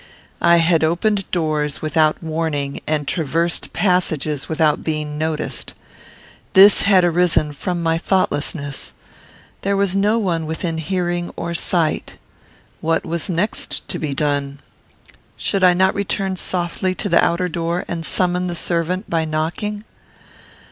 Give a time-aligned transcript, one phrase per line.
[0.41, 5.75] I had opened doors without warning, and traversed passages without being noticed.
[6.53, 8.93] This had arisen from my thoughtlessness.
[9.61, 12.17] There was no one within hearing or sight.
[12.79, 14.59] What was next to be done?
[15.37, 19.83] Should I not return softly to the outer door, and summon the servant by knocking?